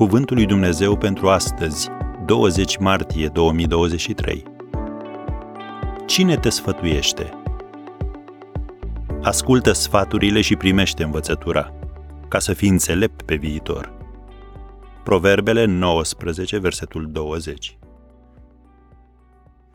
Cuvântul 0.00 0.36
lui 0.36 0.46
Dumnezeu 0.46 0.96
pentru 0.96 1.28
astăzi, 1.28 1.88
20 2.24 2.76
martie 2.76 3.28
2023. 3.28 4.42
Cine 6.06 6.36
te 6.36 6.48
sfătuiește? 6.48 7.30
Ascultă 9.22 9.72
sfaturile 9.72 10.40
și 10.40 10.56
primește 10.56 11.02
învățătura, 11.02 11.74
ca 12.28 12.38
să 12.38 12.52
fii 12.52 12.68
înțelept 12.68 13.22
pe 13.22 13.34
viitor. 13.34 13.92
Proverbele 15.04 15.64
19, 15.64 16.58
versetul 16.58 17.10
20. 17.12 17.78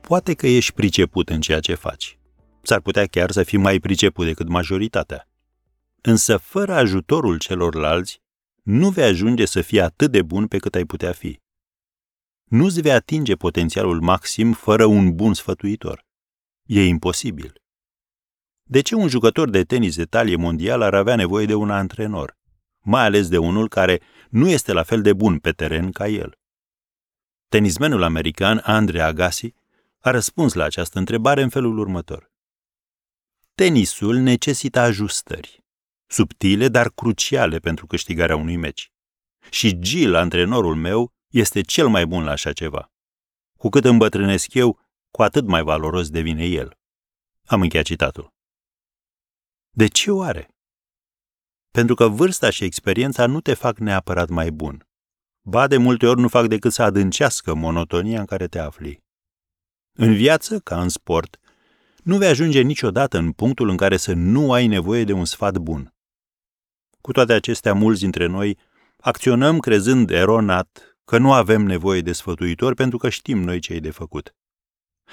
Poate 0.00 0.34
că 0.34 0.46
ești 0.46 0.72
priceput 0.72 1.28
în 1.28 1.40
ceea 1.40 1.60
ce 1.60 1.74
faci. 1.74 2.18
S-ar 2.62 2.80
putea 2.80 3.06
chiar 3.06 3.30
să 3.30 3.42
fii 3.42 3.58
mai 3.58 3.78
priceput 3.78 4.26
decât 4.26 4.48
majoritatea. 4.48 5.28
Însă, 6.00 6.36
fără 6.36 6.74
ajutorul 6.74 7.38
celorlalți, 7.38 8.20
nu 8.70 8.90
vei 8.90 9.04
ajunge 9.04 9.44
să 9.44 9.60
fii 9.60 9.80
atât 9.80 10.10
de 10.10 10.22
bun 10.22 10.46
pe 10.46 10.58
cât 10.58 10.74
ai 10.74 10.84
putea 10.84 11.12
fi. 11.12 11.40
Nu-ți 12.44 12.80
vei 12.80 12.92
atinge 12.92 13.34
potențialul 13.34 14.00
maxim 14.00 14.52
fără 14.52 14.84
un 14.84 15.14
bun 15.14 15.34
sfătuitor. 15.34 16.06
E 16.66 16.84
imposibil. 16.84 17.62
De 18.62 18.80
ce 18.80 18.94
un 18.94 19.08
jucător 19.08 19.50
de 19.50 19.64
tenis 19.64 19.96
de 19.96 20.04
talie 20.04 20.36
mondial 20.36 20.82
ar 20.82 20.94
avea 20.94 21.16
nevoie 21.16 21.46
de 21.46 21.54
un 21.54 21.70
antrenor, 21.70 22.38
mai 22.80 23.04
ales 23.04 23.28
de 23.28 23.38
unul 23.38 23.68
care 23.68 24.00
nu 24.28 24.48
este 24.48 24.72
la 24.72 24.82
fel 24.82 25.02
de 25.02 25.12
bun 25.12 25.38
pe 25.38 25.52
teren 25.52 25.92
ca 25.92 26.08
el? 26.08 26.38
Tenismenul 27.48 28.02
american 28.02 28.60
Andre 28.64 29.00
Agassi 29.00 29.54
a 29.98 30.10
răspuns 30.10 30.52
la 30.52 30.64
această 30.64 30.98
întrebare 30.98 31.42
în 31.42 31.48
felul 31.48 31.78
următor. 31.78 32.30
Tenisul 33.54 34.16
necesită 34.16 34.78
ajustări, 34.80 35.64
subtile, 36.10 36.68
dar 36.68 36.90
cruciale 36.90 37.58
pentru 37.58 37.86
câștigarea 37.86 38.36
unui 38.36 38.56
meci. 38.56 38.92
Și 39.50 39.78
Gil, 39.78 40.14
antrenorul 40.14 40.74
meu, 40.74 41.12
este 41.28 41.60
cel 41.60 41.88
mai 41.88 42.06
bun 42.06 42.24
la 42.24 42.30
așa 42.30 42.52
ceva. 42.52 42.92
Cu 43.58 43.68
cât 43.68 43.84
îmbătrânesc 43.84 44.54
eu, 44.54 44.78
cu 45.10 45.22
atât 45.22 45.46
mai 45.46 45.62
valoros 45.62 46.10
devine 46.10 46.44
el. 46.44 46.78
Am 47.46 47.60
încheiat 47.60 47.84
citatul. 47.84 48.32
De 49.70 49.86
ce 49.86 50.10
oare? 50.10 50.48
Pentru 51.70 51.94
că 51.94 52.08
vârsta 52.08 52.50
și 52.50 52.64
experiența 52.64 53.26
nu 53.26 53.40
te 53.40 53.54
fac 53.54 53.78
neapărat 53.78 54.28
mai 54.28 54.50
bun. 54.50 54.88
Ba, 55.42 55.66
de 55.66 55.76
multe 55.76 56.06
ori 56.06 56.20
nu 56.20 56.28
fac 56.28 56.46
decât 56.46 56.72
să 56.72 56.82
adâncească 56.82 57.54
monotonia 57.54 58.20
în 58.20 58.26
care 58.26 58.46
te 58.48 58.58
afli. 58.58 59.04
În 59.98 60.14
viață, 60.14 60.60
ca 60.60 60.82
în 60.82 60.88
sport, 60.88 61.40
nu 62.02 62.16
vei 62.16 62.28
ajunge 62.28 62.60
niciodată 62.60 63.18
în 63.18 63.32
punctul 63.32 63.68
în 63.68 63.76
care 63.76 63.96
să 63.96 64.12
nu 64.12 64.52
ai 64.52 64.66
nevoie 64.66 65.04
de 65.04 65.12
un 65.12 65.24
sfat 65.24 65.58
bun. 65.58 65.94
Cu 67.00 67.12
toate 67.12 67.32
acestea, 67.32 67.74
mulți 67.74 68.00
dintre 68.00 68.26
noi 68.26 68.58
acționăm 69.00 69.58
crezând 69.58 70.10
eronat 70.10 70.96
că 71.04 71.18
nu 71.18 71.32
avem 71.32 71.62
nevoie 71.62 72.00
de 72.00 72.12
sfătuitori 72.12 72.74
pentru 72.74 72.98
că 72.98 73.08
știm 73.08 73.42
noi 73.42 73.58
ce 73.58 73.72
e 73.72 73.80
de 73.80 73.90
făcut. 73.90 74.34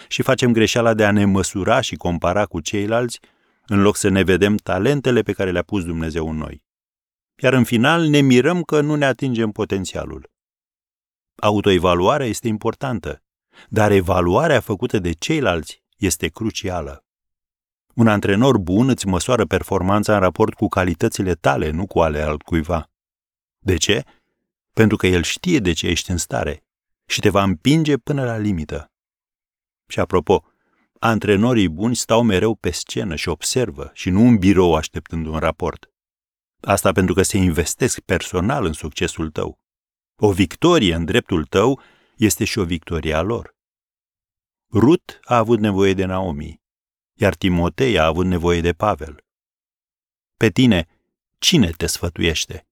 Și 0.07 0.21
facem 0.21 0.52
greșeala 0.52 0.94
de 0.94 1.05
a 1.05 1.11
ne 1.11 1.25
măsura 1.25 1.81
și 1.81 1.95
compara 1.95 2.45
cu 2.45 2.59
ceilalți, 2.59 3.19
în 3.67 3.81
loc 3.81 3.95
să 3.95 4.09
ne 4.09 4.23
vedem 4.23 4.55
talentele 4.55 5.21
pe 5.21 5.33
care 5.33 5.52
le-a 5.52 5.63
pus 5.63 5.85
Dumnezeu 5.85 6.29
în 6.29 6.38
noi. 6.38 6.63
Iar 7.35 7.53
în 7.53 7.63
final 7.63 8.07
ne 8.07 8.19
mirăm 8.19 8.61
că 8.61 8.81
nu 8.81 8.95
ne 8.95 9.05
atingem 9.05 9.51
potențialul. 9.51 10.31
Autoevaluarea 11.35 12.25
este 12.25 12.47
importantă, 12.47 13.23
dar 13.69 13.91
evaluarea 13.91 14.59
făcută 14.59 14.99
de 14.99 15.11
ceilalți 15.11 15.83
este 15.97 16.27
crucială. 16.27 17.06
Un 17.98 18.08
antrenor 18.08 18.58
bun 18.58 18.90
îți 18.90 19.08
măsoară 19.08 19.45
performanța 19.45 20.14
în 20.14 20.20
raport 20.20 20.53
cu 20.53 20.67
calitățile 20.67 21.34
tale, 21.34 21.70
nu 21.70 21.88
cu 21.88 22.00
ale 22.00 22.22
altcuiva. 22.22 22.90
De 23.59 23.78
ce? 23.78 24.03
Pentru 24.74 24.97
că 24.97 25.08
el 25.08 25.24
știe 25.24 25.59
de 25.59 25.74
ce 25.74 25.88
ești 25.88 26.12
în 26.12 26.18
stare 26.18 26.63
și 27.06 27.19
te 27.19 27.30
va 27.30 27.44
împinge 27.44 27.97
până 27.97 28.24
la 28.24 28.38
limită. 28.38 28.91
Și 29.88 30.00
apropo, 30.00 30.46
antrenorii 31.00 31.69
buni 31.69 31.96
stau 31.96 32.24
mereu 32.24 32.56
pe 32.56 32.72
scenă 32.72 33.16
și 33.16 33.30
observă 33.30 33.91
și 33.94 34.09
nu 34.09 34.28
în 34.28 34.38
birou 34.38 34.75
așteptând 34.75 35.25
un 35.25 35.38
raport. 35.38 35.91
Asta 36.62 36.91
pentru 36.91 37.13
că 37.13 37.22
se 37.22 37.38
investesc 37.38 38.00
personal 38.00 38.66
în 38.66 38.74
succesul 38.74 39.31
tău. 39.31 39.59
O 40.16 40.31
victorie 40.31 40.96
în 40.96 41.06
dreptul 41.06 41.46
tău 41.46 41.81
este 42.18 42.46
și 42.46 42.59
o 42.59 42.63
victorie 42.63 43.13
a 43.13 43.22
lor. 43.22 43.56
Rut 44.72 45.19
a 45.24 45.38
avut 45.38 45.59
nevoie 45.59 45.94
de 45.94 46.06
Naomi, 46.06 46.62
iar 47.17 47.35
Timotei 47.35 48.00
a 48.00 48.05
avut 48.05 48.25
nevoie 48.25 48.61
de 48.61 48.73
Pavel. 48.73 49.25
Pe 50.38 50.50
tine, 50.50 50.85
cine 51.38 51.69
te 51.69 51.85
sfătuiește? 51.85 52.67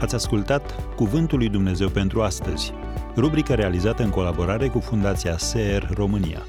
Ați 0.00 0.14
ascultat 0.14 0.94
Cuvântul 0.94 1.38
lui 1.38 1.48
Dumnezeu 1.48 1.88
pentru 1.88 2.22
astăzi, 2.22 2.72
rubrica 3.16 3.54
realizată 3.54 4.02
în 4.02 4.10
colaborare 4.10 4.68
cu 4.68 4.80
Fundația 4.80 5.38
SER 5.38 5.90
România. 5.94 6.46